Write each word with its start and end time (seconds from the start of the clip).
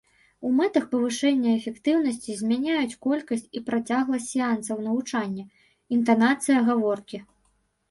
У 0.47 0.51
мэтах 0.59 0.85
павышэння 0.93 1.51
эфектыўнасці 1.57 2.37
змяняюць 2.39 2.97
колькасць 3.07 3.47
і 3.61 3.63
працягласць 3.69 4.31
сеансаў 4.33 4.83
навучання, 4.89 5.45
інтанацыя 6.01 6.67
гаворкі. 6.73 7.25